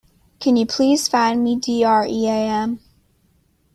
[0.39, 2.79] Can you please find me D.R.E.A.M.?